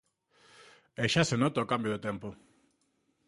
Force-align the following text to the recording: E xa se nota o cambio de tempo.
E 1.03 1.05
xa 1.13 1.23
se 1.29 1.35
nota 1.43 1.63
o 1.63 1.69
cambio 1.71 1.91
de 1.93 2.03
tempo. 2.07 2.27